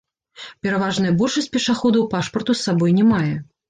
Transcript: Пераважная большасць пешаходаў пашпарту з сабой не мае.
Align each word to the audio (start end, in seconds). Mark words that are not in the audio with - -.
Пераважная 0.67 1.13
большасць 1.21 1.53
пешаходаў 1.59 2.11
пашпарту 2.17 2.51
з 2.61 2.67
сабой 2.67 2.91
не 3.01 3.11
мае. 3.17 3.35